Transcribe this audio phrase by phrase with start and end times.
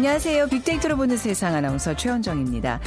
[0.00, 0.46] 안녕하세요.
[0.46, 2.80] 빅데이터로 보는 세상 아나운서 최현정입니다.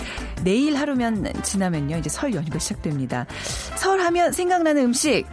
[0.43, 1.97] 내일 하루면 지나면요.
[1.97, 3.27] 이제 설 연휴가 시작됩니다.
[3.77, 5.27] 설 하면 생각나는 음식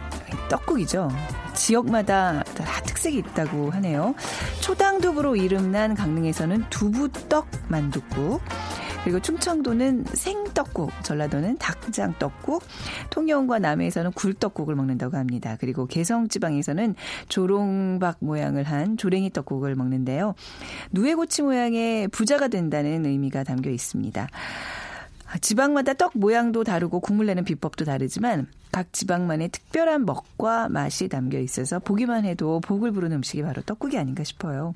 [0.47, 1.09] 떡국이죠.
[1.55, 4.13] 지역마다 다 특색이 있다고 하네요.
[4.59, 8.43] 초당 두부로 이름난 강릉에서는 두부떡 만둣국,
[9.03, 12.63] 그리고 충청도는 생떡국, 전라도는 닭장떡국,
[13.09, 15.57] 통영과 남해에서는 굴떡국을 먹는다고 합니다.
[15.59, 16.95] 그리고 개성지방에서는
[17.27, 20.35] 조롱박 모양을 한 조랭이 떡국을 먹는데요.
[20.91, 24.27] 누에고치 모양의 부자가 된다는 의미가 담겨 있습니다.
[25.39, 31.79] 지방마다 떡 모양도 다르고 국물 내는 비법도 다르지만 각 지방만의 특별한 먹과 맛이 담겨 있어서
[31.79, 34.73] 보기만 해도 복을 부르는 음식이 바로 떡국이 아닌가 싶어요.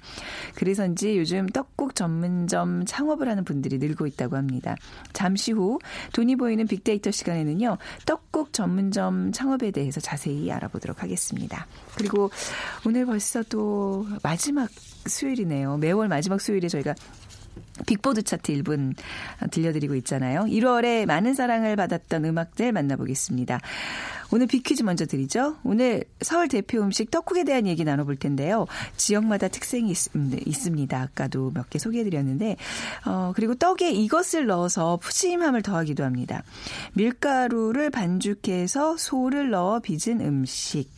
[0.55, 4.75] 그래서인지 요즘 떡국 전문점 창업을 하는 분들이 늘고 있다고 합니다.
[5.13, 5.79] 잠시 후
[6.13, 7.77] 돈이 보이는 빅데이터 시간에는요.
[8.05, 11.67] 떡국 전문점 창업에 대해서 자세히 알아보도록 하겠습니다.
[11.97, 12.29] 그리고
[12.85, 14.69] 오늘 벌써 또 마지막
[15.07, 15.77] 수요일이네요.
[15.77, 16.95] 매월 마지막 수요일에 저희가
[17.85, 18.95] 빅보드 차트 1분
[19.51, 20.41] 들려드리고 있잖아요.
[20.41, 23.59] 1월에 많은 사랑을 받았던 음악들 만나보겠습니다.
[24.31, 25.57] 오늘 빅퀴즈 먼저 드리죠.
[25.63, 28.65] 오늘 서울 대표 음식 떡국에 대한 얘기 나눠볼 텐데요.
[28.97, 29.95] 지역마다 특색이 있,
[30.55, 32.57] 습니다 아까도 몇 개 소개해드렸는데,
[33.05, 36.43] 어, 그리고 떡에 이것을 넣어서 푸짐함을 더하기도 합니다.
[36.93, 40.89] 밀가루를 반죽해서 소를 넣어 빚은 음식.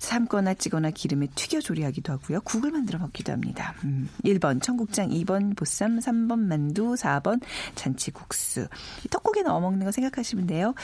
[0.00, 2.40] 삶거나 찌거나 기름에 튀겨 조리하기도 하고요.
[2.40, 3.74] 국을 만들어 먹기도 합니다.
[3.84, 7.40] 음, 1번 청국장, 2번 보쌈, 3번 만두, 4번
[7.74, 8.66] 잔치국수.
[9.10, 10.74] 떡국에 넣어 먹는 거 생각하시면 돼요.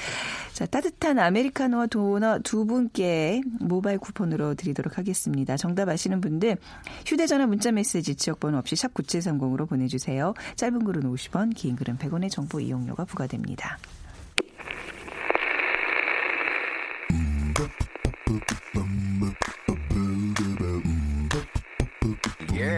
[0.52, 5.56] 자, 따뜻한 아메리카노와 도넛 두 분께 모바일 쿠폰으로 드리도록 하겠습니다.
[5.56, 6.58] 정답 아시는 분들
[7.06, 10.34] 휴대전화 문자 메시지 지역번호 없이 샵 9730으로 보내주세요.
[10.56, 13.78] 짧은 글은 50원, 긴 글은 100원의 정보 이용료가 부과됩니다.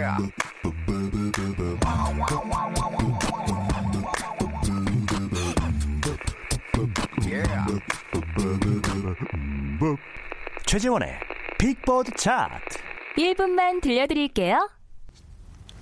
[0.09, 0.27] Yeah.
[10.65, 11.09] 최재원의
[11.59, 12.79] 빅보드 차트
[13.19, 14.71] 1분만 들려드릴게요.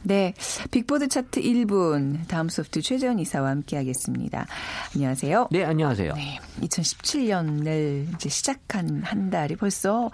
[0.06, 0.34] 네.
[0.70, 2.28] 빅보드 차트 1분.
[2.28, 4.46] 다음 소프트 최재원 이사와 함께 하겠습니다.
[4.94, 5.48] 안녕하세요.
[5.50, 6.14] 네, 안녕하세요.
[6.14, 6.38] 네.
[6.60, 10.10] 2017년을 이제 시작한 한 달이 벌써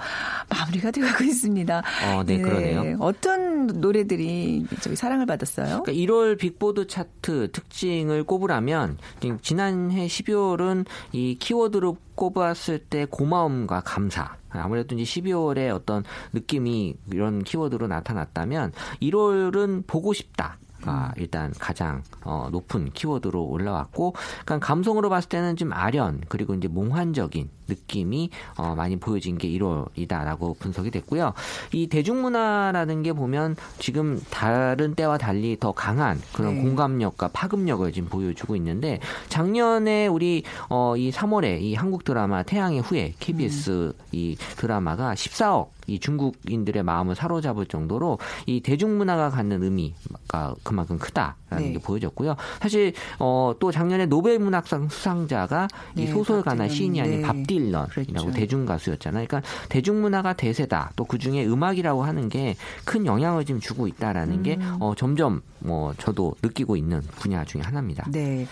[0.48, 1.82] 마무리가 되어가고 있습니다.
[2.06, 2.42] 어, 네, 네.
[2.42, 2.96] 그러네요.
[3.00, 5.82] 어떤 노래들이 저기 사랑을 받았어요?
[5.82, 8.98] 그러니까 1월 빅보드 차트 특징을 꼽으라면
[9.42, 17.86] 지난해 12월은 이 키워드로 꼽았을 때 고마움과 감사 아무래도 이제 12월에 어떤 느낌이 이런 키워드로
[17.86, 20.58] 나타났다면 1월은 보고 싶다.
[20.82, 24.14] 가 일단 가장 어, 높은 키워드로 올라왔고,
[24.44, 30.58] 그러니까 감성으로 봤을 때는 좀 아련 그리고 이제 몽환적인 느낌이 어, 많이 보여진 게 1월이다라고
[30.58, 31.32] 분석이 됐고요.
[31.72, 36.62] 이 대중문화라는 게 보면 지금 다른 때와 달리 더 강한 그런 네.
[36.62, 43.14] 공감력과 파급력을 지금 보여주고 있는데 작년에 우리 어, 이 3월에 이 한국 드라마 태양의 후예
[43.18, 43.92] KBS 음.
[44.12, 51.72] 이 드라마가 14억 이 중국인들의 마음을 사로잡을 정도로 이 대중문화가 갖는 의미가 그만큼 크다라는 네.
[51.72, 52.36] 게 보여졌고요.
[52.60, 57.26] 사실 어, 또 작년에 노벨문학상 수상자가 네, 이 소설가나 시인이 아닌 네.
[57.26, 58.30] 밥 딜런이라고 그렇죠.
[58.32, 59.26] 대중 가수였잖아요.
[59.26, 60.92] 그러니까 대중문화가 대세다.
[60.96, 64.42] 또 그 중에 음악이라고 하는 게 큰 영향을 지금 주고 있다라는 음.
[64.42, 68.06] 게 어, 점점 뭐 저도 느끼고 있는 분야 중에 하나입니다.
[68.10, 68.46] 네.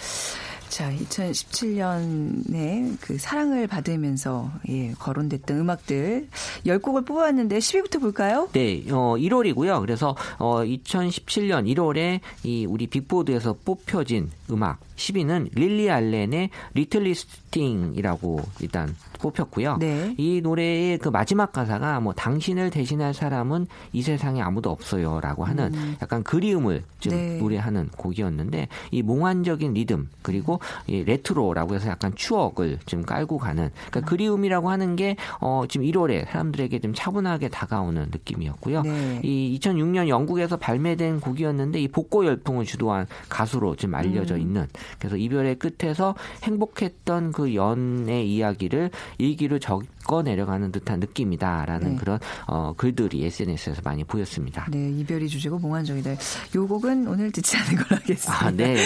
[0.68, 6.28] 자, 2017년에 그 사랑을 받으면서 예, 거론됐던 음악들
[6.64, 8.48] 10곡을 뽑았는데 10위부터 볼까요?
[8.52, 9.80] 네, 어, 1월이고요.
[9.80, 18.94] 그래서 어, 2017년 1월에 이 우리 빌보드에서 뽑혀진 음악 10위는 릴리 알렌의 Littlest Thing이라고 일단
[19.20, 19.76] 뽑혔고요.
[19.78, 20.14] 네.
[20.18, 25.96] 이 노래의 그 마지막 가사가 뭐 당신을 대신할 사람은 이 세상에 아무도 없어요라고 하는 음.
[26.02, 27.38] 약간 그리움을 좀 네.
[27.38, 34.08] 노래하는 곡이었는데 이 몽환적인 리듬 그리고 이 레트로라고 해서 약간 추억을 좀 깔고 가는 그러니까
[34.08, 38.82] 그리움이라고 하는 게 어, 지금 1월에 사람들에게 좀 차분하게 다가오는 느낌이었고요.
[38.82, 39.20] 네.
[39.22, 44.40] 이 2006년 영국에서 발매된 곡이었는데 이 복고 열풍을 주도한 가수로 지금 알려져 음.
[44.40, 44.66] 있는
[44.98, 51.96] 그래서 이별의 끝에서 행복했던 그 연의 이야기를 일기로 적어 내려가는 듯한 느낌이다라는 네.
[51.96, 54.66] 그런 어, 글들이 SNS에서 많이 보였습니다.
[54.70, 56.12] 네, 이별이 주제고 몽환적이다.
[56.56, 58.46] 요 곡은 오늘 듣지 않은 걸로 하겠습니다.
[58.46, 58.76] 아, 네.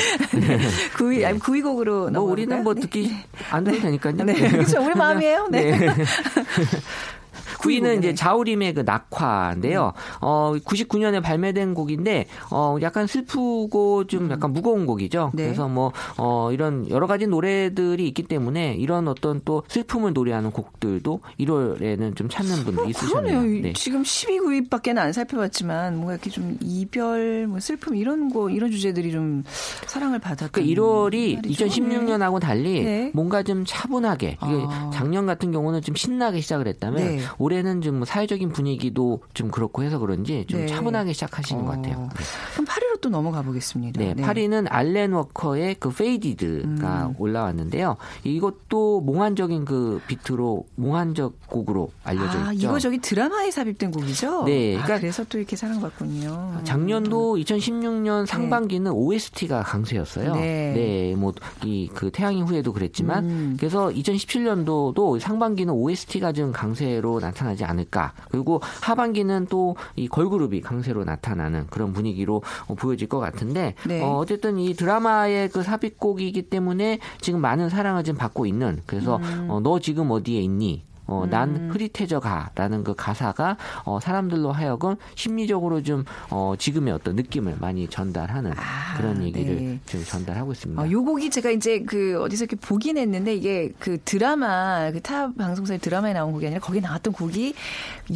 [0.96, 2.22] 구위, 아니, 구위곡으로 뭐?
[2.22, 2.80] 우리는 뭐 네.
[2.82, 3.14] 듣기
[3.50, 4.14] 안 들어도 되니까요.
[4.14, 4.84] 네, 그렇죠.
[4.84, 5.48] 우리 마음이에요.
[5.50, 5.88] 네.
[7.60, 8.14] 구이는 이제 네.
[8.14, 9.92] 자우림의 그 낙화인데요.
[10.20, 15.32] 어, 99년에 발매된 곡인데, 어, 약간 슬프고 좀 약간 무거운 곡이죠.
[15.34, 15.44] 네.
[15.44, 21.20] 그래서 뭐, 어, 이런 여러 가지 노래들이 있기 때문에 이런 어떤 또 슬픔을 노래하는 곡들도
[21.40, 23.38] 1월에는 좀 찾는 분들이 있으셨네요.
[23.38, 23.62] 어, 그러네요.
[23.62, 23.72] 네.
[23.74, 29.44] 지금 12구위밖에는 안 살펴봤지만 뭔가 이렇게 좀 이별, 뭐 슬픔 이런 거 이런 주제들이 좀
[29.86, 30.50] 사랑을 받았던.
[30.52, 31.66] 그 1월이 말이죠.
[31.66, 33.10] 2016년하고 달리 네.
[33.14, 34.90] 뭔가 좀 차분하게 아.
[34.92, 37.20] 작년 같은 경우는 좀 신나게 시작을 했다면 네.
[37.38, 40.66] 올해는 좀뭐 사회적인 분위기도 좀 그렇고 해서 그런지 좀 네.
[40.66, 41.76] 차분하게 시작하시는 것 어.
[41.76, 41.98] 같아요.
[42.00, 42.24] 네.
[42.52, 44.00] 그럼 8 위로 또 넘어가 보겠습니다.
[44.00, 47.14] 네, 8위는 알렌 워커의 그 Faded가 음.
[47.18, 47.96] 올라왔는데요.
[48.22, 52.66] 이것도 몽환적인 그 비트로 몽환적 곡으로 알려져 아, 있죠.
[52.66, 54.44] 이거 저기 드라마에 삽입된 곡이죠?
[54.44, 56.60] 네, 아, 그러니까 그래서 또 이렇게 사랑받군요.
[56.64, 60.34] 작년도 2016년 상반기는 OST가 강세였어요.
[60.34, 61.14] 네.
[61.16, 61.32] 뭐
[61.64, 63.56] 이 그 태양의 후예도 그랬지만 음.
[63.58, 68.12] 그래서 2017년도도 상반기는 OST가 좀 강세로 나타나지 않을까.
[68.30, 74.02] 그리고 하반기는 또 이 걸그룹이 강세로 나타나는 그런 분위기로 어, 보여질 것 같은데 네.
[74.02, 79.46] 어, 어쨌든 이 드라마의 그 삽입곡이기 때문에 지금 많은 사랑을 좀 받고 있는 그래서 음.
[79.50, 80.84] 어, 너 지금 어디에 있니?
[81.06, 87.56] 어, 난 흐릿해져 가라는 그 가사가 어, 사람들로 하여금 심리적으로 좀 어, 지금의 어떤 느낌을
[87.60, 89.80] 많이 전달하는 아, 그런 얘기를 네.
[89.86, 90.82] 좀 전달하고 있습니다.
[90.82, 95.30] 아, 요 곡이 제가 이제 그 어디서 이렇게 보긴 했는데 이게 그 드라마 그 타
[95.34, 97.54] 방송사의 드라마에 나온 곡이 아니라 거기 나왔던 곡이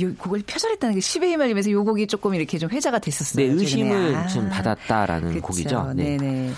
[0.00, 3.46] 요 곡을 표절했다는 게 10에 휘말리면서 요 곡이 조금 이렇게 좀 회자가 됐었어요.
[3.46, 3.52] 네.
[3.52, 5.43] 의심을 아, 좀 받았다라는 그쵸.
[5.46, 5.93] 곡이죠.
[5.94, 6.17] 네.
[6.17, 6.52] 네네.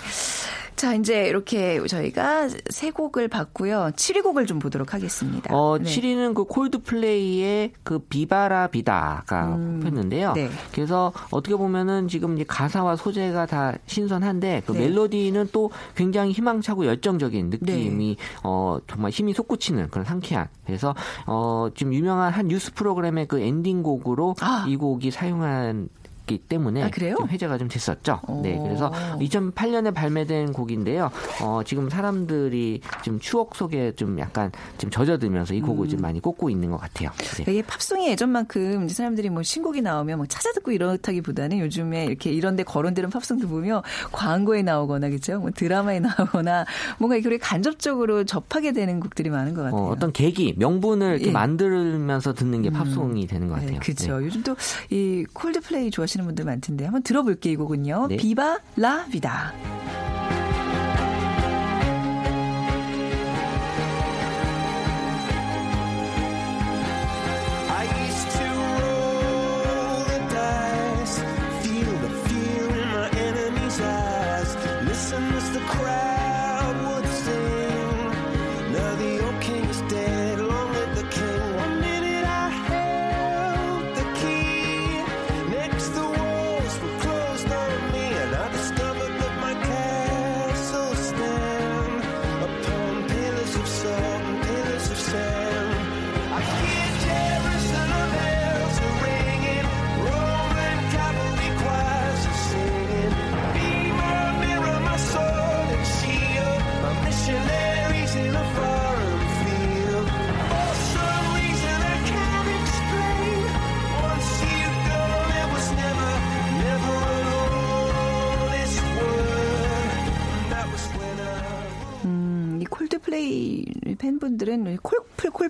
[0.75, 3.91] 자, 이제 이렇게 저희가 세 곡을 봤고요.
[3.95, 5.55] 7위 곡을 좀 보도록 하겠습니다.
[5.55, 5.83] 어, 네.
[5.83, 10.33] 7위는 그 콜드플레이의 그 비바라 비다가 음, 뽑혔는데요.
[10.33, 10.49] 네.
[10.73, 14.87] 그래서 어떻게 보면은 지금 이제 가사와 소재가 다 신선한데 그 네.
[14.87, 18.23] 멜로디는 또 굉장히 희망차고 열정적인 느낌이 네.
[18.43, 20.47] 어 정말 힘이 솟구치는 그런 상쾌한.
[20.65, 20.95] 그래서
[21.27, 24.65] 어 지금 유명한 한 뉴스 프로그램의 그 엔딩곡으로 아.
[24.67, 25.89] 이 곡이 사용한
[26.25, 27.15] 기 때문에 아, 그래요?
[27.17, 28.21] 좀 회자가 좀 됐었죠.
[28.43, 28.63] 네, 오.
[28.63, 31.11] 그래서 2008년에 발매된 곡인데요.
[31.41, 35.89] 어, 지금 사람들이 좀 추억 속에 좀 약간 좀 젖어들면서 이 곡을 음.
[35.89, 37.09] 좀 많이 꼽고 있는 것 같아요.
[37.37, 37.51] 네.
[37.51, 43.09] 이게 팝송이 예전만큼 사람들이 뭐 신곡이 나오면 뭐 찾아 듣고 이렇다기보다는 요즘에 이렇게 이런데 거론되는
[43.09, 43.81] 팝송들 보면
[44.11, 45.39] 광고에 나오거나 그죠?
[45.39, 46.65] 뭐 드라마에 나오거나
[46.99, 49.81] 뭔가 이렇게 간접적으로 접하게 되는 곡들이 많은 것 같아요.
[49.81, 51.31] 어, 어떤 계기, 명분을 이렇게 예.
[51.31, 53.71] 만들면서 듣는 게 팝송이 되는 것 같아요.
[53.71, 54.19] 네, 그렇죠.
[54.19, 54.25] 네.
[54.25, 54.55] 요즘 또
[54.89, 57.53] 이 콜드플레이 좋아 하시는 분들 많던데 한번 들어볼게요.
[57.53, 58.07] 이 곡은요.
[58.09, 58.17] 네.
[58.17, 59.53] 비바 라 비다.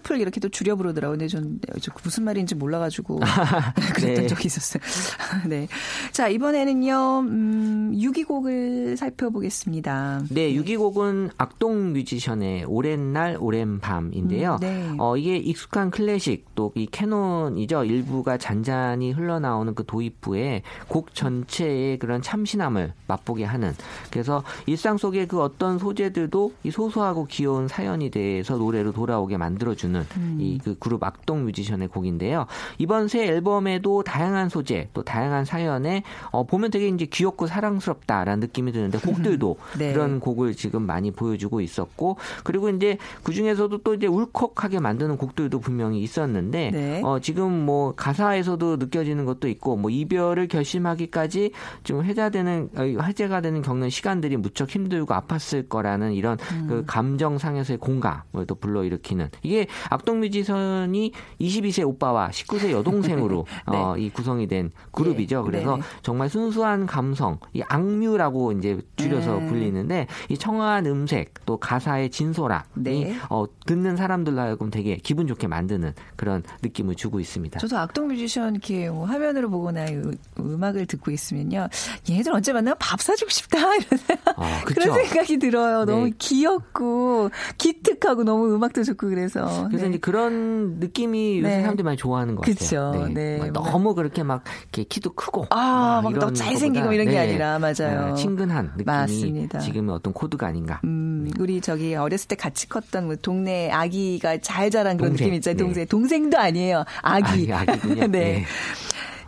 [0.01, 1.17] 콜플 이렇게 또 줄여 부르더라고요.
[1.17, 3.19] 근데 전저 무슨 말인지 몰라가지고
[3.95, 4.27] 그랬던 네.
[4.27, 4.81] 적이 있었어요.
[5.47, 5.67] 네.
[6.11, 10.23] 자 이번에는요 음, 6위 곡을 살펴보겠습니다.
[10.31, 14.55] 네, 6위 곡은 악동 뮤지션의 오랜 날 오랜 밤인데요.
[14.55, 14.95] 음, 네.
[14.97, 17.83] 어, 이게 익숙한 클래식 또 이 캐논이죠.
[17.83, 23.73] 일부가 잔잔히 흘러나오는 그 도입부에 곡 전체의 그런 참신함을 맛보게 하는
[24.09, 30.05] 그래서 일상 속의 그 어떤 소재들도 이 소소하고 귀여운 사연이 대해서 노래로 돌아오게 만들어주는
[30.39, 32.45] 이그 그룹 악동 뮤지션의 곡인데요.
[32.77, 38.39] 이번 새 앨범에도 다양한 소재 또 다양한 사연에 어, 보면 되게 이제 귀엽고 사랑 스럽다라는
[38.39, 39.93] 느낌이 드는데 곡들도 네.
[39.93, 45.59] 그런 곡을 지금 많이 보여주고 있었고 그리고 이제 그 중에서도 또 이제 울컥하게 만드는 곡들도
[45.59, 47.01] 분명히 있었는데 네.
[47.03, 51.51] 어, 지금 뭐 가사에서도 느껴지는 것도 있고 뭐 이별을 결심하기까지
[51.83, 56.65] 좀 회자되는 어, 화제가 되는 겪는 시간들이 무척 힘들고 아팠을 거라는 이런 음.
[56.67, 63.77] 그 감정상에서의 공감을 또 불러일으키는 이게 악동 뮤지션이 22세 오빠와 19세 여동생으로 네.
[63.77, 65.41] 어, 이 구성이 된 그룹이죠.
[65.43, 65.51] 네.
[65.51, 65.83] 그래서 네.
[66.01, 69.47] 정말 순수한 감성, 이 악뮤라고 이제 줄여서 네.
[69.47, 73.15] 불리는데 이 청아한 음색 또 가사의 진솔함이 네.
[73.29, 77.59] 어, 듣는 사람들로 하여금 되게 기분 좋게 만드는 그런 느낌을 주고 있습니다.
[77.59, 81.67] 저도 악동 뮤지션 이렇게 뭐 화면으로 보거나 음- 음악을 듣고 있으면요.
[82.09, 83.57] 얘네들 언제 만나면 밥 사주고 싶다.
[83.75, 83.99] 이런,
[84.35, 84.61] 아?
[84.65, 85.85] 그런 생각이 들어요.
[85.85, 86.11] 너무 네.
[86.17, 89.67] 귀엽고 기특하고 너무 음악도 좋고 그래서.
[89.69, 89.89] 그래서 네.
[89.91, 91.61] 이제 그런 느낌이 요새 네.
[91.61, 92.41] 사람들이 많이 좋아하는 것.
[92.45, 93.07] 같아요.
[93.13, 93.37] 네.
[93.37, 97.11] 막 뭔가- 너무 그렇게 막 이렇게 키도 크고 아, 막 이런 너무 잘생기고 이런 게
[97.13, 97.19] 네.
[97.19, 98.13] 아니라, 맞아요.
[98.13, 99.59] 네, 친근한 느낌이 맞습니다.
[99.59, 100.81] 지금의 어떤 코드가 아닌가.
[100.83, 105.27] 음, 우리 저기 어렸을 때 같이 컸던 뭐 동네 아기가 잘 자란 그런 동생.
[105.27, 105.57] 느낌 있잖아요.
[105.57, 105.63] 네.
[105.63, 105.87] 동생.
[105.87, 106.83] 동생도 아니에요.
[107.01, 107.51] 아기.
[107.53, 108.07] 아, 아기군요.
[108.11, 108.19] 네.
[108.19, 108.45] 네.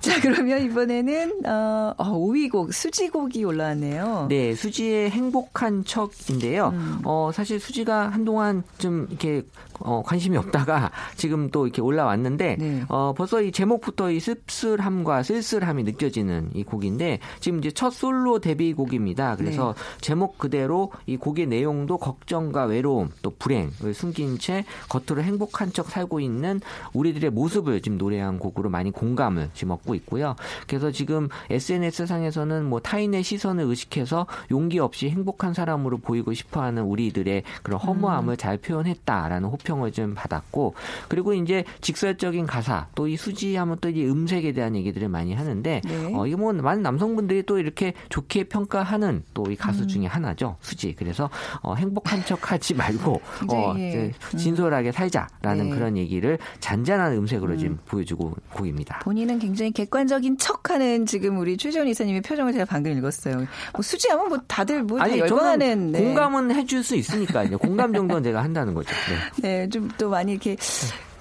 [0.04, 4.26] 자, 그러면 이번에는 어, 어 5위곡 수지곡이 올라왔네요.
[4.28, 6.72] 네, 수지의 행복한 척인데요.
[6.74, 7.00] 음.
[7.06, 9.44] 어, 사실 수지가 한동안 좀 이렇게
[9.84, 12.84] 어, 관심이 없다가 지금 또 이렇게 올라왔는데 네.
[12.88, 19.36] 어, 벌써 이 제목부터 이 씁쓸함과 쓸쓸함이 느껴지는 이 곡인데 지금 이제 첫 솔로 데뷔곡입니다.
[19.36, 19.98] 그래서 네.
[20.02, 26.20] 제목 그대로 이 곡의 내용도 걱정과 외로움 또 불행을 숨긴 채 겉으로 행복한 척 살고
[26.22, 26.62] 있는
[26.94, 30.36] 우리들의 모습을 지금 노래한 곡으로 많이 공감을 지금 얻고 있고요.
[30.68, 37.44] 그래서 지금 SNS 상에서는 뭐 타인의 시선을 의식해서 용기 없이 행복한 사람으로 보이고 싶어하는 우리들의
[37.64, 40.74] 그런 허무함을 잘 표현했다라는 호평 을 좀 받았고
[41.08, 46.12] 그리고 이제 직설적인 가사 또 이 수지하면 또이 음색에 대한 얘기들을 많이 하는데 네.
[46.16, 50.94] 어, 이게 뭐 많은 남성분들이 또 이렇게 좋게 평가하는 또 이 가수 중에 하나죠 수지
[50.96, 51.30] 그래서
[51.62, 55.76] 어, 행복한 척하지 말고 어, 굉장히, 이제 진솔하게 살자라는 네.
[55.76, 59.00] 그런 얘기를 잔잔한 음색으로 지금 보여주고 곡입니다.
[59.00, 63.36] 본인은 굉장히 객관적인 척하는 지금 우리 최재원 이사님의 표정을 제가 방금 읽었어요.
[63.74, 66.04] 뭐 수지하면 뭐 다들 뭐다 아니 열광하는 네.
[66.04, 67.58] 공감은 해줄 수 있으니까요.
[67.60, 68.90] 공감 정도는 제가 한다는 거죠.
[69.42, 69.53] 네.
[69.62, 70.56] 네, 좀 또 많이 이렇게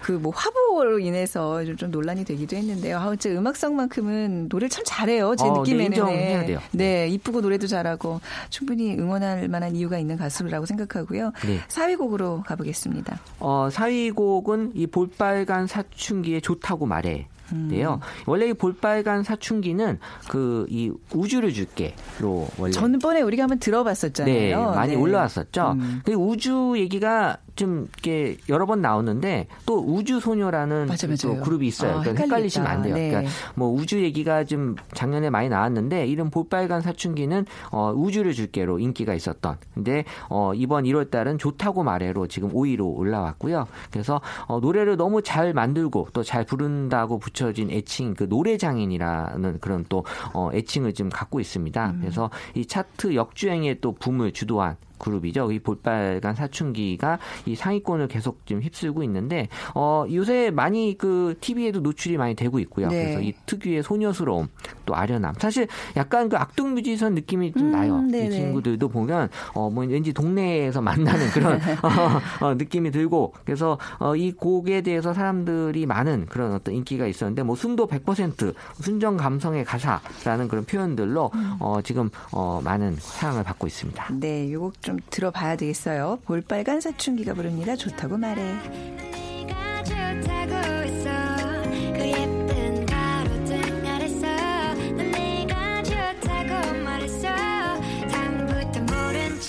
[0.03, 2.99] 그뭐 화보로 인해서 좀, 좀 논란이 되기도 했는데요.
[2.99, 5.37] 아, 진짜 음악성만큼은 노래를 참 잘해요.
[5.37, 5.87] 제 어, 네, 느낌에는.
[5.87, 6.59] 인정해야 돼요.
[6.73, 8.21] 네, 이쁘고 노래도 잘하고
[8.51, 11.33] 충분히 응원할 만한 이유가 있는 가수라고 생각하고요.
[11.47, 11.61] 네.
[11.69, 13.21] 4위곡으로 가보겠습니다.
[13.39, 17.29] 어, 4위곡은 이 볼빨간 사춘기에 좋다고 말해.
[17.53, 18.01] 인데요.
[18.25, 19.99] 원래 이 볼빨간 사춘기는
[20.31, 24.71] 그 이 우주를 줄게로 원래 전번에 우리가 한번 네, 들어봤었잖아요.
[24.71, 24.99] 많이 네.
[24.99, 25.73] 올라왔었죠.
[25.79, 26.01] 음.
[26.03, 31.43] 그 우주 얘기가 좀 이렇게 여러 번 나오는데 또 우주 소녀라는 맞아, 또 맞아요.
[31.43, 31.99] 그룹이 있어요.
[31.99, 32.25] 아, 그러니까.
[32.25, 32.95] 헷갈리시면 안 돼요.
[32.95, 33.11] 네.
[33.11, 39.15] 그러니까 뭐 우주 얘기가 좀 작년에 많이 나왔는데 이름 볼빨간 사춘기는 어, 우주를 줄게로 인기가
[39.15, 39.59] 있었던.
[39.75, 43.67] 근데 어, 이번 1월 달은 좋다고 말해로 지금 5위로 올라왔고요.
[43.91, 49.85] 그래서 어, 노래를 너무 잘 만들고 또 잘 부른다고 붙여진 애칭 그 노래 장인이라는 그런
[49.91, 51.91] 또 어, 애칭을 지금 갖고 있습니다.
[51.91, 51.99] 음.
[52.01, 55.53] 그래서 이 차트 역주행의 또 붐을 주도한 그룹이죠.
[55.53, 62.17] 이 볼빨간 사춘기가 이 상위권을 계속 지금 휩쓸고 있는데 어 요새 많이 그 TV에도 노출이
[62.17, 62.89] 많이 되고 있고요.
[62.89, 63.03] 네.
[63.03, 64.49] 그래서 이 특유의 소녀스러움
[64.87, 65.35] 또 아련함.
[65.39, 65.67] 사실
[65.97, 68.01] 약간 그 악동 뮤지션 느낌이 좀 음, 나요.
[68.01, 68.27] 네네.
[68.27, 74.33] 이 친구들도 보면 어뭐 왠지 동네에서 만나는 그런 어, 어, 느낌이 들고 그래서 어, 이
[74.33, 80.65] 곡에 대해서 사람들이 많은 그런 어떤 인기가 있었는데 뭐 순도 100% 순정 감성의 가사라는 그런
[80.65, 81.57] 표현들로 음.
[81.59, 84.07] 어, 지금 어, 많은 사랑을 받고 있습니다.
[84.13, 86.19] 네, 요곡 좀 들어봐야 되겠어요.
[86.25, 87.77] 볼빨간 사춘기가 부릅니다.
[87.77, 88.43] 좋다고 말해.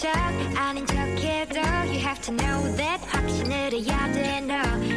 [0.04, 4.93] 그 아닌 척해도 You have to know that 확신을 해야 돼 너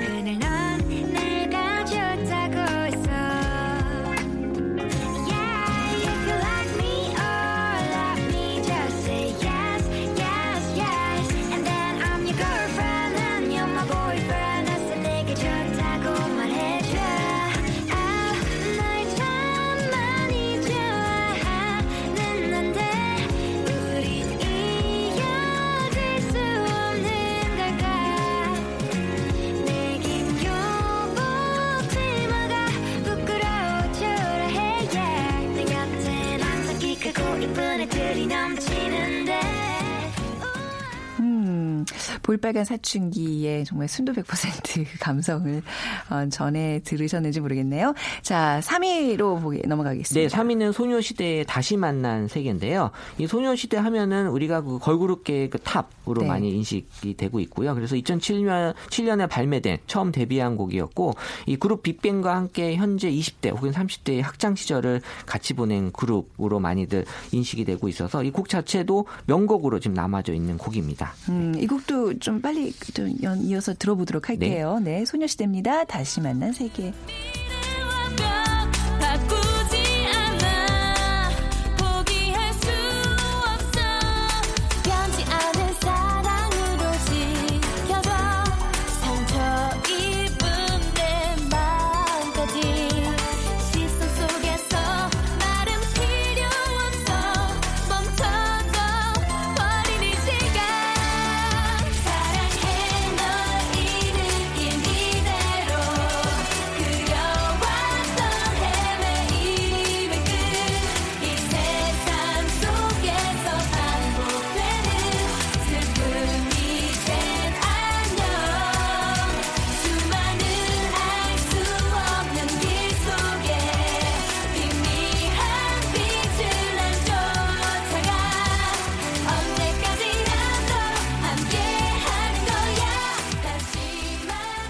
[42.36, 45.62] 볼빨간 사춘기의 정말 순도 100% 감성을
[46.10, 47.94] 어, 전에 들으셨는지 모르겠네요.
[48.22, 50.28] 자, 3위로 보기 넘어가겠습니다.
[50.28, 52.90] 네, 3위는 소녀시대의 다시 만난 세계인데요.
[53.18, 56.26] 이 소녀시대 하면은 우리가 그 걸그룹계의 그 탑으로 네.
[56.28, 57.74] 많이 인식이 되고 있고요.
[57.74, 61.14] 그래서 2007년 7년에 발매된 처음 데뷔한 곡이었고
[61.46, 67.64] 이 그룹 빅뱅과 함께 현재 20대 혹은 30대의 학창 시절을 같이 보낸 그룹으로 많이들 인식이
[67.64, 71.14] 되고 있어서 이 곡 자체도 명곡으로 지금 남아져 있는 곡입니다.
[71.30, 74.80] 음, 이 곡도 좀 빨리 좀 연, 이어서 들어보도록 할게요.
[74.82, 75.04] 네.
[75.04, 75.84] 소녀시대입니다.
[75.84, 76.92] 다시 만난 세계.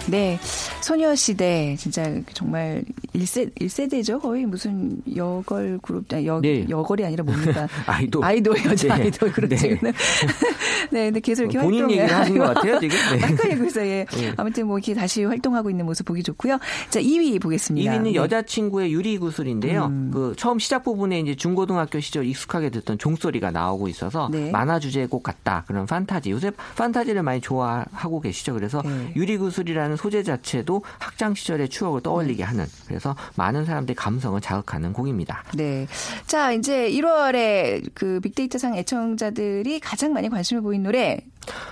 [0.09, 0.39] 네.
[0.87, 4.21] 소녀시대 진짜 정말 1세, 1세대죠.
[4.21, 6.65] 거의 무슨 여걸 그룹, 아니, 여, 네.
[6.69, 7.67] 여걸이 아니라 뭡니까?
[7.87, 8.23] 아이돌.
[8.25, 9.03] 아이돌, 여자 네.
[9.03, 9.33] 아이돌.
[9.33, 9.57] 그렇죠.
[9.57, 9.81] 네.
[10.93, 11.07] 네.
[11.07, 12.55] 근데 계속 이렇게 본인 활동을 얘기를 하신 것.
[12.55, 12.97] 같아요, 지금?
[13.19, 13.27] 네.
[13.27, 13.85] 헷갈리고 있어요.
[13.85, 14.07] 예.
[14.09, 14.33] 네.
[14.37, 16.61] 아무튼 뭐 이렇게 다시 활동하고 있는 모습 보기 좋고요.
[16.91, 17.91] 자, 2위 보겠습니다.
[17.91, 18.15] 2위는 네.
[18.15, 19.87] 여자친구의 유리 구슬인데요.
[19.87, 20.11] 음.
[20.15, 24.53] 그 처음 시작 부분에 이제 중고등학교 시절 익숙하게 듣던 종소리가 나오고 있어서 네.
[24.53, 25.65] 만화 주제곡 같다.
[25.67, 26.31] 그런 판타지.
[26.31, 28.55] 요새 판타지를 많이 좋아하고 계시죠.
[28.55, 29.13] 그래서 네.
[29.17, 35.45] 유리 구슬이라는 소재 자체도 학창 시절의 추억을 떠올리게 하는 그래서 많은 사람들의 감성을 자극하는 곡입니다.
[35.55, 35.87] 네.
[36.27, 41.21] 자, 이제 1월에 그 빅데이터상 애청자들이 가장 많이 관심을 보인 노래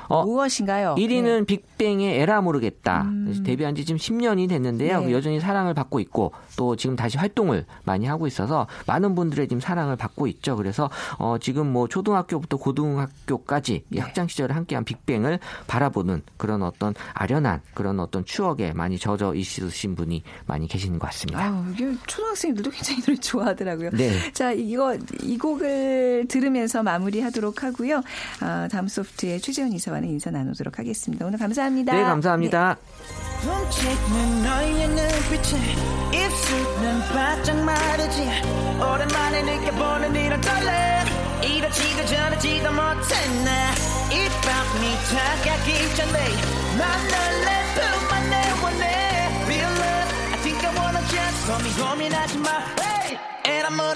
[0.09, 0.95] 어, 무엇인가요?
[0.97, 3.03] 1위는 빅뱅의 에라 모르겠다.
[3.03, 3.43] 음.
[3.45, 5.01] 데뷔한 지 지금 10년이 됐는데요.
[5.01, 5.13] 네.
[5.13, 9.97] 여전히 사랑을 받고 있고 또 지금 다시 활동을 많이 하고 있어서 많은 분들의 지금 사랑을
[9.97, 10.57] 받고 있죠.
[10.57, 17.61] 그래서 어 지금 뭐 초등학교부터 고등학교까지 이 학창 시절을 함께한 빅뱅을 바라보는 그런 어떤 아련한
[17.75, 21.65] 그런 어떤 추억에 많이 젖어 있으신 분이 많이 계시는 것 같습니다.
[21.73, 23.91] 이게 초등학생들도 굉장히 노래 좋아하더라고요.
[23.91, 24.33] 네.
[24.33, 28.03] 자, 이거, 이 곡을 들으면서 마무리하도록 하고요.
[28.41, 31.25] 아, 다음 소프트의 최재 현 이사와는 인사 나누도록 하겠습니다.
[31.25, 31.95] 오늘 감사합니다.
[31.95, 32.77] 네, 감사합니다.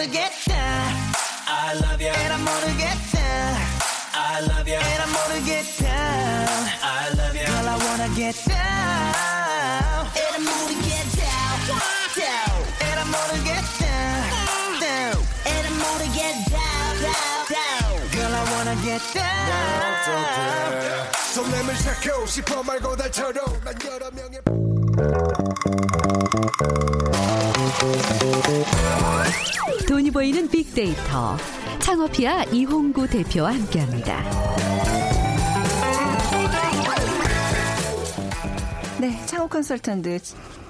[0.01, 0.55] love
[1.47, 3.78] I love you And I'm 모르겠다
[4.18, 5.86] I love you And I'm 모르겠다
[6.84, 11.56] I love you Girl I wanna get down And I'm gonna get down
[12.18, 18.34] down And I'm gonna get down down And I'm gonna get down down down Girl
[18.34, 19.44] I wanna get down
[21.34, 24.40] 손님을 찾고 싶어 말고 달처럼 난 여러 명의
[30.19, 31.37] 보이는 빅데이터
[31.79, 34.21] 창업피아 이홍구 대표와 함께합니다.
[39.01, 40.19] 네, 창업 컨설턴트,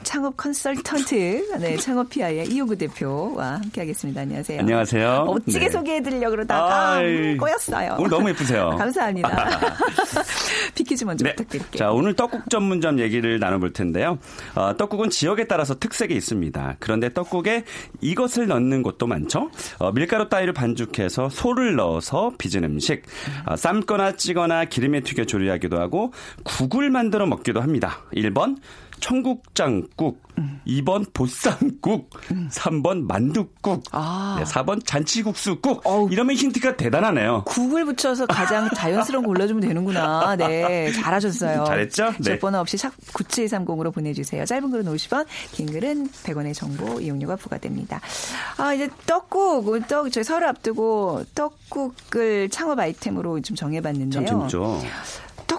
[0.08, 4.22] 창업 컨설턴트, 네, 창업피아의 이호구 대표와 함께하겠습니다.
[4.22, 4.60] 안녕하세요.
[4.60, 5.24] 안녕하세요.
[5.26, 5.68] 멋지게 네.
[5.68, 7.96] 소개해드리려고 그러다가 아이, 꼬였어요.
[7.98, 8.70] 오늘 너무 예쁘세요.
[8.80, 9.60] 감사합니다.
[10.74, 11.34] 비키즈 먼저 네.
[11.34, 11.78] 부탁드릴게요.
[11.78, 14.18] 자, 오늘 떡국 전문점 얘기를 나눠볼 텐데요.
[14.54, 16.76] 어, 떡국은 지역에 따라서 특색이 있습니다.
[16.78, 17.64] 그런데 떡국에
[18.00, 19.50] 이것을 넣는 곳도 많죠.
[19.78, 23.02] 어, 밀가루 따위를 반죽해서 소를 넣어서 빚은 음식,
[23.44, 27.98] 어, 삶거나 찌거나 기름에 튀겨 조리하기도 하고 국을 만들어 먹기도 합니다.
[28.14, 28.56] 1번
[29.00, 30.20] 청국장국,
[30.66, 32.10] 2번 보쌈국,
[32.50, 34.36] 3번 만둣국, 아.
[34.38, 35.82] 네, 4번 잔치국수국.
[36.10, 37.44] 이러면 힌트가 대단하네요.
[37.46, 40.36] 국을 붙여서 가장 자연스러운 거 골라주면 되는구나.
[40.36, 41.64] 네, 잘하셨어요.
[41.64, 42.12] 잘했죠?
[42.18, 42.22] 네.
[42.22, 44.44] 지역번호 없이 샵 9730으로 보내주세요.
[44.44, 48.00] 짧은 글은 50원, 긴 글은 100원의 정보 이용료가 부과됩니다.
[48.56, 54.24] 아, 이제 떡국, 떡, 저희 설을 앞두고 떡국을 창업 아이템으로 좀 정해봤는데요.
[54.24, 54.80] 참 재밌죠.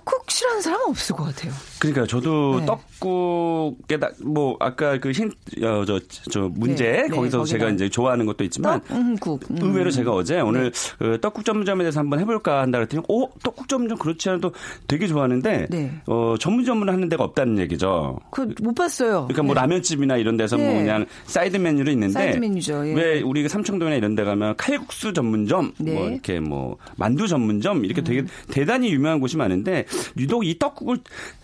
[0.10, 1.52] 떡국 싫어하는 사람 은 없을 것 같아요.
[1.80, 2.66] 그러니까 저도 네.
[2.66, 7.58] 떡국에 다 뭐 아까 그힌저저 문제 네, 네, 거기서 거기다.
[7.58, 8.82] 제가 이제 좋아하는 것도 있지만
[9.20, 9.50] 떡국.
[9.52, 9.58] 음.
[9.62, 13.98] 의외로 제가 어제 오늘 그 떡국 전문점에 대해서 한번 해볼까 한다 그랬더니 어 떡국 전문점
[13.98, 14.52] 그렇지 않아도
[14.88, 15.92] 되게 좋아하는데 네.
[16.08, 18.20] 어 전문점을 하는 데가 없다는 얘기죠.
[18.32, 19.26] 그 못 봤어요.
[19.28, 19.62] 그러니까 뭐 네.
[19.62, 20.80] 라면집이나 이런 데서 뭐 네.
[20.80, 22.94] 그냥 사이드 메뉴로 있는데 사이드 메뉴죠, 예.
[22.94, 25.92] 왜 우리 삼청동이나 이런 데 가면 칼국수 전문점 네.
[25.92, 25.96] 음.
[25.96, 29.86] 뭐 이렇게 뭐 만두 전문점 이렇게 되게 대단히 유명한 곳이 많은데
[30.18, 31.00] 유독 이 떡국을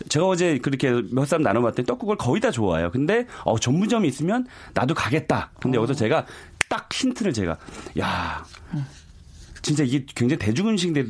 [0.10, 2.92] 제가 어제 그렇게 몇 사람 나눠봤더니 떡국을 거의 다 좋아해요.
[2.92, 5.52] 근데 어 전문점이 있으면 나도 가겠다.
[5.54, 5.60] 어.
[5.62, 6.26] 근데 여기서 제가
[6.70, 7.58] 딱 힌트를 제가
[8.00, 8.44] 야
[9.66, 11.04] 진짜 이게 굉장히 대중 음식에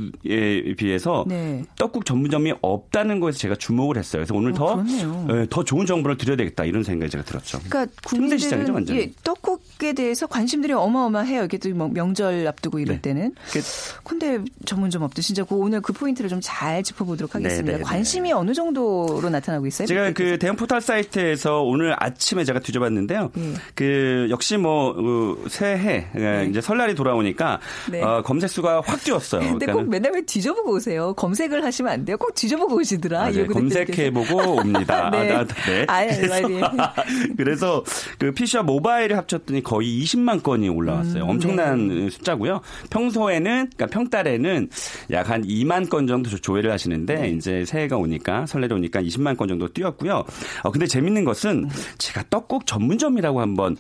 [0.78, 1.64] 비해서 네.
[1.78, 4.22] 떡국 전문점이 없다는 거에서 제가 주목을 했어요.
[4.22, 5.28] 그래서 오늘 더, 그렇네요.
[5.32, 7.60] 예, 더 좋은 정보를 드려야 되겠다 이런 생각이 제가 들었죠.
[7.70, 9.00] 그러니까 국민들은 완전히.
[9.00, 11.44] 예, 떡국에 대해서 관심들이 어마어마해요.
[11.46, 13.02] 이게 또 뭐 명절 앞두고 이럴 네.
[13.02, 13.34] 때는.
[13.52, 13.60] 그-
[14.06, 17.66] 근데 전문점 없도 진짜 그 오늘 그 포인트를 좀 잘 짚어보도록 하겠습니다.
[17.66, 17.84] 네, 네, 네.
[17.84, 19.88] 관심이 어느 정도로 나타나고 있어요?
[19.88, 20.38] 제가 그 빅데이터에서?
[20.38, 23.32] 대형 포털 사이트에서 오늘 아침에 제가 뒤져봤는데요.
[23.38, 23.54] 예.
[23.74, 27.60] 그 역시 뭐 어, 새해 예, 이제 설날이 돌아오니까
[27.92, 28.02] 네.
[28.02, 29.42] 어, 검색 수가 확 뛰었어요.
[29.52, 31.14] 근데 꼭 그러니까는 맨날 왜 뒤져보고 오세요?
[31.14, 32.18] 검색을 하시면 안 돼요.
[32.18, 33.22] 꼭 뒤져보고 오시더라.
[33.26, 35.10] 아, 네, 검색해보고 옵니다.
[35.12, 35.32] 네.
[35.32, 35.86] 아, 나- 네.
[35.88, 36.72] 아유, 그래서, 말이에요.
[37.38, 37.84] 그래서
[38.20, 41.24] 그 PC와 모바일을 합쳤더니 거의 20만 건이 올라왔어요.
[41.24, 42.10] 음, 엄청난 네.
[42.10, 42.62] 숫자고요.
[42.90, 44.70] 평소에는 그러니까 평달에는
[45.12, 47.30] 약 한 2만 건 정도 조- 조회를 하시는데 네.
[47.30, 50.24] 이제 새해가 오니까 설날이 오니까 20만 건 정도 뛰었고요.
[50.64, 53.76] 어, 근데 재밌는 것은 제가 떡국 전문점이라고 한번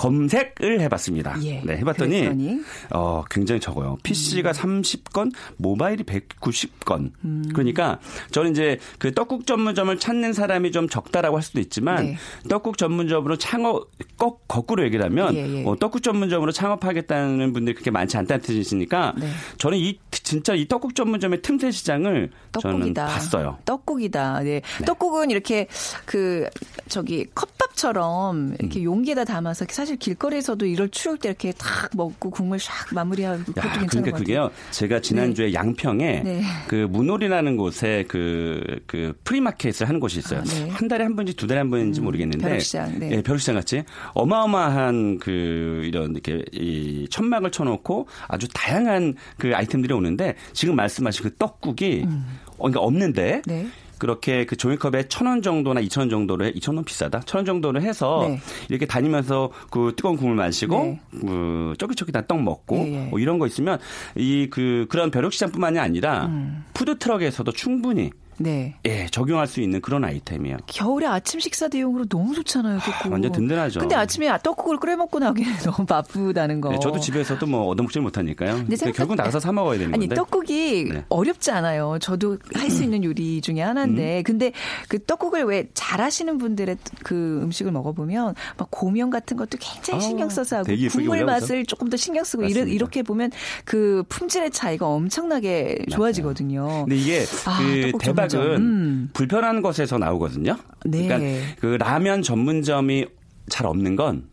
[0.00, 1.36] 검색을 해봤습니다.
[1.44, 2.48] 예, 네, 해봤더니 그랬더니?
[2.52, 2.64] 음.
[2.88, 3.98] 어, 굉장히 적어요.
[4.02, 7.10] PC가 30건, 모바일이 190건.
[7.22, 7.44] 음.
[7.52, 7.98] 그러니까
[8.30, 12.16] 저는 이제 그 떡국 전문점을 찾는 사람이 좀 적다라고 할 수도 있지만 네.
[12.48, 15.64] 떡국 전문점으로 창업 꼭 거꾸로 얘기를 하면 예, 예.
[15.66, 19.28] 어, 떡국 전문점으로 창업하겠다는 분들이 그렇게 많지 않다는 뜻이시니까 네.
[19.58, 23.06] 저는 이 진짜 이 떡국 전문점의 틈새 시장을 저는 떡국이다.
[23.06, 23.58] 봤어요.
[23.66, 24.40] 떡국이다.
[24.44, 24.62] 네.
[24.86, 25.66] 떡국은 이렇게
[26.06, 26.48] 그
[26.88, 32.94] 저기 컵밥처럼 이렇게 용기에다 담아서 사실 길거리에서도 이럴 추울 때 이렇게 탁 먹고 국물 샥
[32.94, 34.50] 마무리하고 그것도 야, 괜찮은 그러니까 것 그게요.
[34.70, 36.42] 제가 지난주에 양평에 네.
[36.68, 40.40] 그 문호리라는 곳에 그, 그 프리마켓을 하는 곳이 있어요.
[40.40, 40.68] 아, 네.
[40.68, 42.46] 한 달에 한 번인지 두 달에 한 번인지 모르겠는데.
[42.46, 43.10] 벼룩시장, 네.
[43.12, 43.82] 예, 벼룩시장 같이
[44.14, 51.36] 어마어마한 그 이런 이렇게 이 천막을 쳐놓고 아주 다양한 그 아이템들이 오는데 지금 말씀하신 그
[51.36, 53.42] 떡국이 어, 그러니까 없는데 음.
[53.46, 53.66] 네.
[54.00, 57.20] 그렇게 그 종이컵에 천 원 정도나 이천 원 정도로 해, 이천 원 비싸다.
[57.20, 58.40] 천 원 정도로 해서 네.
[58.68, 61.00] 이렇게 다니면서 그 뜨거운 국물 마시고 네.
[61.20, 62.98] 그 쫄깃쫄깃한 떡 먹고 예, 예.
[63.10, 63.78] 뭐 이런 거 있으면
[64.16, 66.64] 이 그 그런 벼룩시장뿐만이 아니라 음.
[66.74, 68.10] 푸드 트럭에서도 충분히
[68.42, 68.74] 네.
[68.86, 70.56] 예 적용할 수 있는 그런 아이템이에요.
[70.66, 72.78] 겨울에 아침 식사 대용으로 너무 좋잖아요.
[72.80, 73.12] 떡국.
[73.12, 73.80] 완전 든든하죠.
[73.80, 76.70] 근데 아침에 떡국을 끓여 먹고 나기에는 너무 바쁘다는 거.
[76.70, 78.54] 네, 저도 집에서도 뭐 얻어먹지 못하니까요.
[78.56, 80.14] 근데 생각보다- 결국 나가서 사 먹어야 되는 아니 건데.
[80.14, 81.04] 떡국이 네.
[81.10, 81.98] 어렵지 않아요.
[82.00, 83.68] 저도 할 수 있는 요리 중에 음.
[83.68, 84.52] 하나인데, 근데
[84.88, 90.28] 그 떡국을 왜 잘하시는 분들의 그 음식을 먹어보면 막 고명 같은 것도 굉장히 아, 신경
[90.28, 91.24] 써서 하고 국물.
[91.24, 92.70] 맛을 조금 더 신경 쓰고 맞습니다.
[92.70, 93.32] 이렇게 보면
[93.64, 96.84] 그 품질의 차이가 엄청나게 좋아지거든요.
[96.86, 98.56] 근데 이게 아, 그 떡국 대박 은 전문점.
[98.62, 99.10] 음.
[99.12, 100.56] 불편한 것에서 나오거든요.
[100.84, 101.06] 네.
[101.06, 103.06] 그러니까 그 라면 전문점이
[103.48, 104.29] 잘 없는 건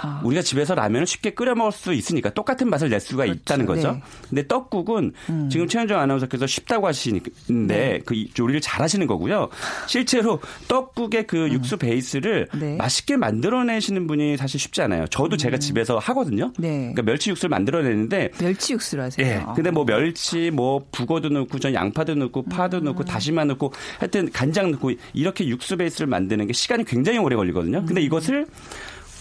[0.00, 0.20] 아.
[0.24, 3.40] 우리가 집에서 라면을 쉽게 끓여 먹을 수 있으니까 똑같은 맛을 낼 수가 그렇죠.
[3.40, 3.92] 있다는 거죠.
[3.92, 4.02] 네.
[4.28, 5.12] 근데 떡국은
[5.50, 8.00] 지금 최현정 아나운서께서 쉽다고 하시는데 네.
[8.04, 9.48] 그 요리를 잘 하시는 거고요.
[9.86, 12.60] 실제로 떡국의 그 육수 베이스를 음.
[12.60, 12.76] 네.
[12.76, 15.06] 맛있게 만들어내시는 분이 사실 쉽지 않아요.
[15.08, 16.52] 저도 제가 집에서 하거든요.
[16.58, 16.78] 네.
[16.78, 19.26] 그러니까 멸치 육수를 만들어내는데 멸치 육수를 하세요.
[19.26, 19.42] 예.
[19.54, 24.70] 근데 뭐 멸치, 뭐 북어도 넣고, 전 양파도 넣고, 파도 넣고, 다시마 넣고, 하여튼 간장
[24.72, 27.84] 넣고 이렇게 육수 베이스를 만드는 게 시간이 굉장히 오래 걸리거든요.
[27.86, 28.46] 근데 이것을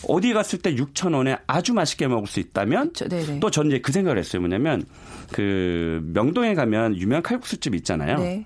[0.08, 3.40] 어디 갔을 때 6천 원에 아주 맛있게 먹을 수 있다면 그렇죠.
[3.40, 4.42] 또전 이제 그 생각을 했어요.
[4.42, 4.86] 뭐냐면
[5.32, 8.20] 그 명동에 가면 유명한 칼국수집 있잖아요.
[8.20, 8.46] 네.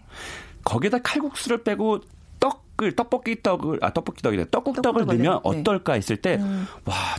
[0.64, 2.02] 거기다 칼국수를 빼고
[2.40, 5.30] 떡을 떡볶이 떡을 아 떡볶이 떡이래 떡국 떡을 넣으면 네.
[5.30, 5.40] 음.
[5.44, 6.40] 어떨까 했을 때와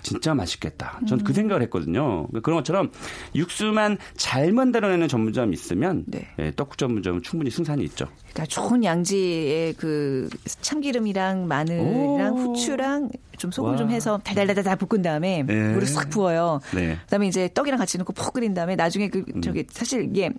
[0.02, 1.00] 진짜 맛있겠다.
[1.06, 2.26] 저는 그 생각을 했거든요.
[2.42, 2.90] 그런 것처럼
[3.34, 6.28] 육수만 잘 만들어내는 전문점이 있으면 네.
[6.38, 8.06] 예, 떡국 전문점은 충분히 승산이 있죠.
[8.32, 10.28] 그러니까 좋은 양지의 그
[10.62, 12.36] 참기름이랑 마늘이랑 오.
[12.36, 13.76] 후추랑 좀 소금 와.
[13.76, 15.54] 좀 해서 달달달달 볶은 다음에 네.
[15.72, 16.60] 물을 싹 부어요.
[16.74, 16.98] 네.
[17.04, 20.30] 그다음에 이제 떡이랑 같이 넣고 푹 끓인 다음에 나중에 그 저기 사실 이게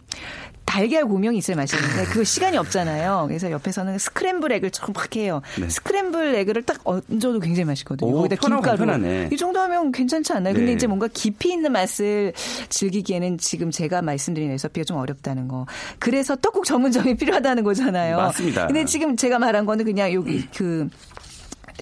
[0.66, 3.26] 달걀 고명이 있어야 맛있는데 그 시간이 없잖아요.
[3.28, 5.42] 그래서 옆에서는 스크램블 에그를 조금 막 해요.
[5.60, 5.68] 네.
[5.68, 8.10] 스크램블 에그를 딱 얹어도 굉장히 맛있거든요.
[8.10, 9.28] 오, 거기다 편하고 김가루.
[9.34, 10.54] 이 정도 하면 괜찮지 않나요?
[10.54, 10.74] 근데 네.
[10.74, 12.32] 이제 뭔가 깊이 있는 맛을
[12.70, 15.66] 즐기기에는 지금 제가 말씀드린 레시피가 좀 어렵다는 거.
[16.00, 18.18] 그래서 떡국 전문점이 필요하다는 거 잖아요.
[18.18, 18.68] 맞습니다.
[18.68, 20.88] 근데 지금 제가 말한 거는 그냥 여기 그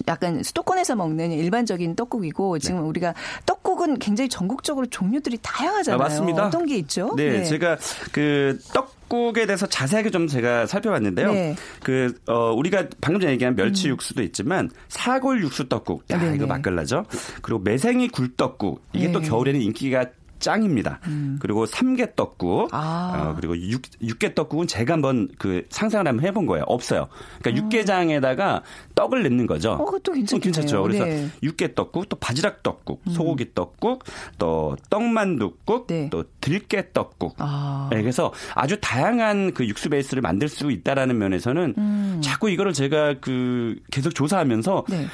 [0.08, 3.14] 약간 수도권에서 먹는 일반적인 떡국이고 지금 우리가
[3.46, 6.00] 떡국은 굉장히 전국적으로 종류들이 다양하잖아요.
[6.00, 6.46] 아, 맞습니다.
[6.46, 7.14] 어떤 게 있죠?
[7.16, 7.76] 네, 제가
[8.12, 11.32] 그떡 떡국에 대해서 자세하게 좀 제가 살펴봤는데요.
[11.32, 11.56] 네.
[11.82, 16.36] 그 어, 우리가 방금 전에 얘기한 멸치 육수도 있지만 사골 육수 떡국, 야 네네.
[16.36, 17.04] 이거 맛깔나죠.
[17.42, 19.28] 그리고 매생이 굴떡국 이게 또 네.
[19.28, 20.06] 겨울에는 인기가
[20.40, 21.00] 짱입니다.
[21.38, 23.12] 그리고 삼계떡국, 아.
[23.30, 26.64] 어, 그리고 육, 육개떡국은 제가 한번 그 상상을 한번 해본 거예요.
[26.66, 27.08] 없어요.
[27.40, 28.62] 그러니까 육개장에다가
[28.94, 29.72] 떡을 넣는 거죠.
[29.72, 30.40] 어, 그것도 괜찮겠네요.
[30.40, 30.82] 괜찮죠.
[30.82, 31.28] 그래서 네.
[31.42, 34.04] 육개떡국, 또 바지락떡국, 소고기떡국,
[34.38, 36.08] 또 떡만둣국, 네.
[36.10, 37.36] 또 들깨떡국.
[37.38, 37.88] 아.
[37.92, 42.20] 네, 그래서 아주 다양한 그 육수 베이스를 만들 수 있다라는 면에서는 음.
[42.22, 45.06] 자꾸 이거를 제가 그 계속 조사하면서 네.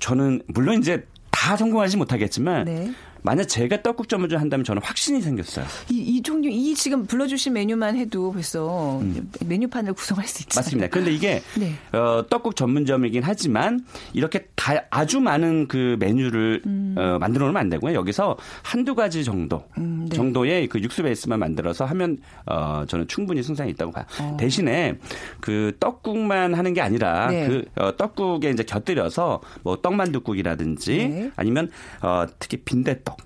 [0.00, 2.92] 저는 물론 이제 다 성공하지 못하겠지만 네.
[3.22, 5.66] 만약 제가 떡국 전문점 한다면 저는 확신이 생겼어요.
[5.90, 9.00] 이, 이 종류, 이 지금 불러주신 메뉴만 해도 벌써
[9.44, 10.44] 메뉴판을 구성할 수.
[10.44, 10.48] 음.
[10.54, 10.88] 맞습니다.
[10.88, 11.74] 그런데 이게 네.
[11.92, 16.62] 어, 떡국 전문점이긴 하지만 이렇게 다 아주 많은 그 메뉴를
[16.96, 17.94] 어, 만들어 놓으면 안 되고요.
[17.94, 20.16] 여기서 한두 가지 정도 음, 네.
[20.16, 24.04] 정도의 그 육수 베이스만 만들어서 하면 어, 저는 충분히 승산이 있다고 봐요.
[24.38, 24.98] 대신에
[25.40, 27.30] 그 떡국만 하는 게 아니라 어.
[27.30, 27.46] 네.
[27.46, 31.30] 그 어, 떡국에 이제 곁들여서 뭐 떡만둣국이라든지 네.
[31.36, 31.70] 아니면
[32.02, 33.17] 어, 특히 빈대떡.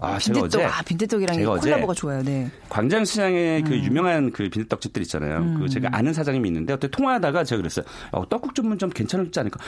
[0.00, 2.22] 아, 제가 빈대떡, 어제 아, 빈대떡이랑 제가 콜라보가 좋아요.
[2.22, 2.50] 네.
[2.68, 5.38] 광장 시장에 그 유명한 그 빈대떡집들 있잖아요.
[5.38, 5.60] 음.
[5.60, 7.84] 그 제가 아는 사장님이 있는데 어떻게 통화하다가 제가 그랬어요.
[8.10, 9.60] 어, 떡국 전문점 괜찮을지 않을까?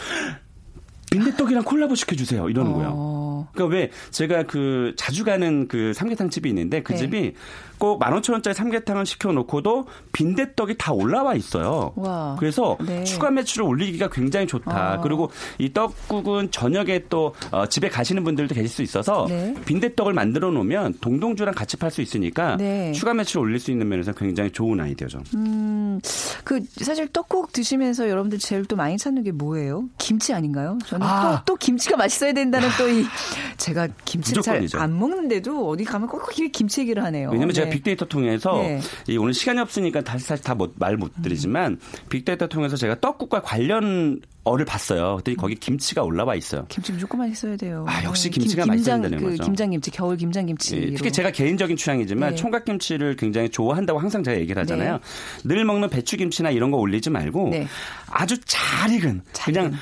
[1.13, 2.49] 빈대떡이랑 콜라보 시켜주세요.
[2.49, 2.91] 이러는 거예요.
[2.95, 3.49] 어.
[3.53, 6.99] 그러니까 왜 제가 그 자주 가는 그 삼계탕 집이 있는데 그 네.
[6.99, 7.35] 집이
[7.83, 11.93] 꼭 15,000원짜리 삼계탕을 시켜놓고도 빈대떡이 다 올라와 있어요.
[11.97, 12.37] 와.
[12.39, 13.03] 그래서 네.
[13.03, 14.93] 추가 매출을 올리기가 굉장히 좋다.
[14.93, 15.01] 아.
[15.01, 19.53] 그리고 이 떡국은 저녁에 또 어, 집에 가시는 분들도 계실 수 있어서 네.
[19.65, 22.93] 빈대떡을 만들어 놓으면 동동주랑 같이 팔 수 있으니까 네.
[22.93, 25.21] 추가 매출을 올릴 수 있는 면에서 굉장히 좋은 아이디어죠.
[25.35, 26.01] 음,
[26.45, 29.89] 그 사실 떡국 드시면서 여러분들 제일 또 많이 찾는 게 뭐예요?
[29.99, 30.79] 김치 아닌가요?
[30.87, 31.43] 저는 아.
[31.45, 33.05] 또, 또 김치가 맛있어야 된다는 또 이
[33.57, 34.63] 제가 김치를 잘.
[34.77, 37.31] 안 먹는데도 어디 가면 꼭 김치 얘기를 하네요.
[37.31, 37.72] 왜냐면 제가 네.
[37.73, 38.81] 빅데이터 통해서 네.
[39.09, 44.65] 이 오늘 시간이 없으니까 다시 사실 다 말못 드리지만 빅데이터 통해서 제가 떡국과 관련 어를
[44.65, 45.13] 봤어요.
[45.17, 46.67] 그랬더니 거기 김치가 올라와 있어요.
[46.69, 47.85] 김치 무조건 맛있어야 돼요.
[47.89, 49.45] 아, 역시 네, 김치가 김- 맛있어야 김장, 된다는 그 거죠.
[49.45, 50.77] 김장김치, 겨울 김장김치.
[50.77, 52.37] 예, 특히 제가 개인적인 취향이지만 네.
[52.37, 54.99] 총각김치를 굉장히 좋아한다고 항상 제가 얘기를 하잖아요.
[55.45, 57.69] 늘 먹는 배추김치나 이런 거 올리지 말고 네.
[58.11, 59.79] 아주 잘 익은 잘 그냥 익은.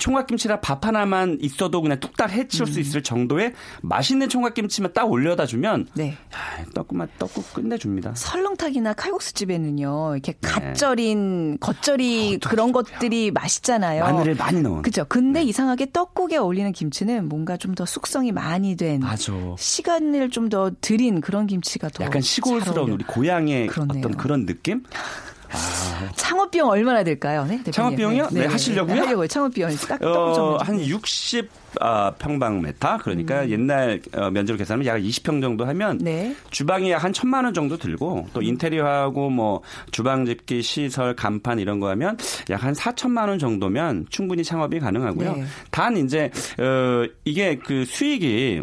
[0.00, 2.72] 총각김치라 밥 하나만 있어도 그냥 뚝딱 해치울 음.
[2.72, 6.10] 수 있을 정도의 맛있는 총각김치만 딱 올려다 주면 네.
[6.34, 8.14] 야, 떡국만 떡국 끝내줍니다.
[8.16, 10.38] 설렁탕이나 칼국수집에는요, 이렇게 네.
[10.40, 14.02] 갓 절인, 겉절이 그런 것들이 맛있잖아요.
[14.02, 14.82] 마늘을 많이 넣은.
[14.82, 15.04] 그죠.
[15.08, 19.32] 근데 이상하게 떡국에 어울리는 김치는 뭔가 좀 더 숙성이 많이 된 맞아.
[19.56, 22.90] 시간을 좀 더 들인 그런 김치가 더 약간 잘 시골스러운.
[22.90, 23.98] 우리 고향의 그렇네요.
[24.00, 24.82] 어떤 그런 느낌?
[26.16, 27.42] 창업 비용 얼마나 들까요?
[27.44, 27.72] 네, 대표님.
[27.72, 28.28] 창업 비용이요?
[28.32, 28.94] 네, 하시려고요?
[28.94, 29.26] 네, 하려고요.
[29.26, 30.58] 창업 비용 딱 어.
[30.58, 31.48] 한60
[31.80, 36.04] 아, 평방메타 그러니까 옛날 어, 면적으로 계산하면 약 20평 정도 하면 음.
[36.04, 36.34] 네.
[36.50, 41.88] 주방이 약한 천만 원 정도 들고 또 인테리어하고 뭐 주방 집기 시설 간판 이런 거
[41.90, 42.16] 하면
[42.50, 45.32] 약 한 4천만 원 정도면 충분히 창업이 가능하고요.
[45.36, 45.44] 네.
[45.70, 48.62] 단 이제 어 이게 그 수익이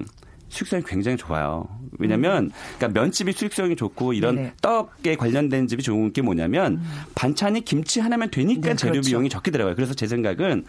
[0.50, 1.68] 수익성이 굉장히 좋아요.
[2.00, 4.36] 왜냐면 그러니까 면집이 수익성이 좋고 이런 음.
[4.36, 4.54] 네네.
[4.62, 6.82] 떡에 관련된 집이 좋은 게 뭐냐면
[7.16, 9.10] 반찬이 김치 하나면 되니까 네, 재료 그렇죠.
[9.10, 9.76] 비용이 적게 들어가요.
[9.76, 10.66] 그래서 제 생각은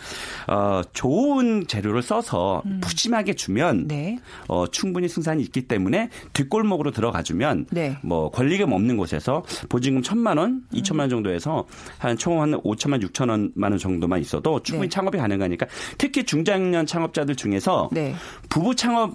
[0.46, 3.88] 어 좋은 재료를 써서 푸짐하게 주면 음.
[3.88, 4.18] 네.
[4.48, 7.98] 어 충분히 승산이 있기 때문에 뒷골목으로 들어가 주면 네.
[8.02, 11.66] 뭐 권리금 없는 곳에서 보증금 천만 원, 이천만 원 정도에서
[11.98, 14.94] 한 총한 오천만 육천만 원 정도만 있어도 충분히 네.
[14.94, 15.66] 창업이 가능하니까
[15.98, 18.14] 특히 중장년 창업자들 중에서 네.
[18.48, 19.14] 부부 창업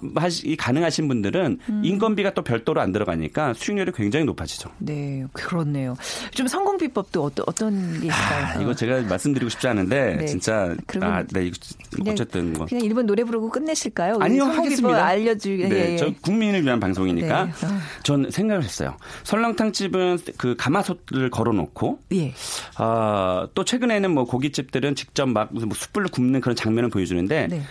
[0.54, 1.80] 이 가능하신 분들은 음.
[1.84, 4.70] 인건비가 또 별도로 안 들어가니까 수익률이 굉장히 높아지죠.
[4.78, 5.96] 네, 그렇네요.
[6.30, 8.46] 좀 성공 비법도 어떤 어떤 게 있을까요?
[8.46, 10.26] 아, 이거 제가 말씀드리고 싶지 않은데 네.
[10.26, 11.50] 진짜 아, 네,
[11.90, 14.18] 그냥- 어쨌든 뭐 그냥 일본 노래 부르고 끝내실까요?
[14.20, 15.04] 아니요 비법 하겠습니다.
[15.04, 15.48] 알려주.
[15.56, 15.96] 네, 예, 예.
[15.96, 17.50] 저 국민을 위한 방송이니까 네.
[17.50, 17.78] 어.
[18.04, 18.96] 전 생각을 했어요.
[19.24, 22.32] 설렁탕 집은 그 가마솥을 걸어놓고 예.
[22.76, 27.62] 아, 또 최근에는 뭐 고깃집들은 직접 막 무슨 뭐 숯불로 굽는 그런 장면을 보여주는데 네.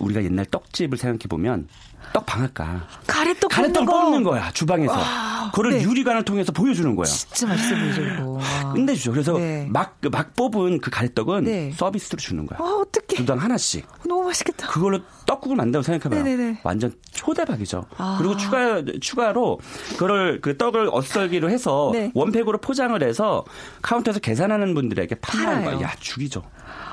[0.00, 1.68] 우리가 옛날 떡집을 생각해 보면
[2.12, 3.86] 떡 방앗간 가래떡 가래떡.
[3.86, 4.94] 뽑는 거야 주방에서
[5.52, 5.82] 그걸 네.
[5.82, 7.04] 유리관을 통해서 보여주는 거야.
[7.04, 7.74] 진짜 맛있어.
[8.28, 8.72] 와.
[8.72, 9.12] 끝내주죠.
[9.12, 9.66] 그래서 네.
[9.70, 11.72] 막, 막 뽑은 그 가래떡은 네.
[11.76, 12.58] 서비스로 주는 거야.
[12.60, 13.16] 아, 어떡해.
[13.16, 13.86] 두당 하나씩.
[14.06, 14.66] 너무 맛있겠다.
[14.68, 16.24] 그걸로 떡국을 만든다고 생각해봐요.
[16.24, 16.60] 네네네.
[16.64, 17.86] 완전 초대박이죠.
[17.96, 18.16] 아.
[18.18, 19.60] 그리고 추가, 추가로
[19.92, 22.10] 그걸 그 떡을 어썰기로 해서 네.
[22.14, 23.44] 원팩으로 포장을 해서
[23.82, 25.64] 카운터에서 계산하는 분들에게 판매하는.
[25.78, 25.88] 거야.
[25.88, 26.42] 야, 죽이죠.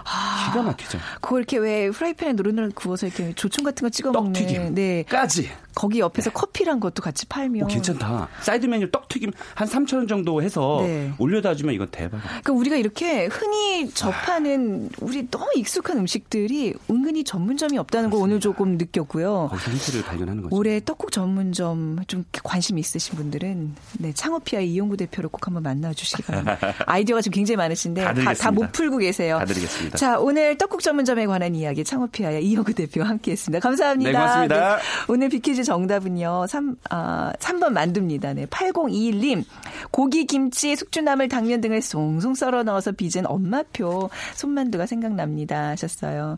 [0.04, 1.00] 기가 막히죠.
[1.22, 4.34] 그거 이렇게 왜 프라이팬에 노릇노릇 구워서 이렇게 조청 같은 거 찍어 먹는.
[4.34, 4.76] 떡튀김.
[4.76, 5.04] 네.
[5.04, 5.50] 까지.
[5.74, 8.30] 거기 옆에서 커피란 것도 같이 팔면 어, 괜찮다.
[8.42, 11.12] 사이드 메뉴 떡 튀김 한 3천 원 정도 해서 네.
[11.18, 12.22] 올려다 주면 이건 대박이야.
[12.22, 18.78] 그러니까 우리가 이렇게 흔히 접하는 우리 너무 익숙한 음식들이 은근히 전문점이 없다는 걸 오늘 조금
[18.78, 19.48] 느꼈고요.
[19.52, 20.56] 거기서 힌트를 발견하는 거죠.
[20.56, 26.58] 올해 떡국 전문점 좀 관심 있으신 분들은 네, 창업피아의 이용구 대표를 꼭 한번 만나주시기 바랍니다.
[26.86, 28.52] 아이디어가 지금 굉장히 많으신데 다 드리겠습니다.
[28.52, 29.38] 못 풀고 계세요.
[29.40, 29.98] 다 드리겠습니다.
[29.98, 33.60] 자 오늘 떡국 전문점에 관한 이야기 창업피아의 이용구 대표와 함께했습니다.
[33.62, 34.12] 감사합니다.
[34.12, 34.80] 네, 고맙습니다.
[35.08, 38.34] 오늘 비키 즈 정답은요 3, 아, 3번 만두입니다.
[38.34, 39.44] 네, 8021님
[39.92, 46.38] 고기, 김치, 숙주나물, 당면 등을 송송 썰어 넣어서 빚은 엄마표 손만두가 생각납니다 하셨어요.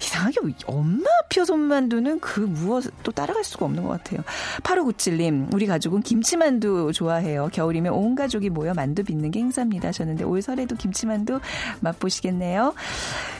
[0.00, 4.20] 이상하게 엄마표 손만두는 그 무엇 또 따라갈 수가 없는 것 같아요.
[4.62, 7.48] 8597님 우리 가족은 김치만두 좋아해요.
[7.52, 11.40] 겨울이면 온 가족이 모여 만두 빚는 게 행사입니다 하셨는데 올 설에도 김치만두
[11.80, 12.74] 맛보시겠네요.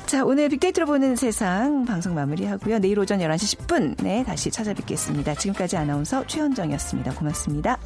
[0.07, 2.79] 자 오늘 빅데이터로 보는 세상 방송 마무리하고요.
[2.79, 5.24] 내일 오전 11시 10분에 다시 찾아뵙겠습니다.
[5.33, 7.15] 지금까지 아나운서 최현정이었습니다.
[7.15, 7.79] 고맙습니다.